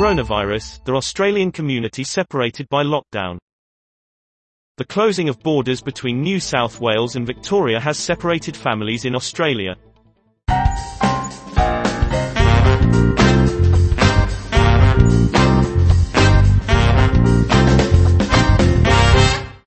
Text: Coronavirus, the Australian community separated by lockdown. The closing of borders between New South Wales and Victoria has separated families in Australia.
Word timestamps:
Coronavirus, 0.00 0.82
the 0.84 0.94
Australian 0.94 1.52
community 1.52 2.04
separated 2.04 2.66
by 2.70 2.82
lockdown. 2.82 3.36
The 4.78 4.86
closing 4.86 5.28
of 5.28 5.38
borders 5.40 5.82
between 5.82 6.22
New 6.22 6.40
South 6.40 6.80
Wales 6.80 7.16
and 7.16 7.26
Victoria 7.26 7.78
has 7.78 7.98
separated 7.98 8.56
families 8.56 9.04
in 9.04 9.14
Australia. 9.14 9.76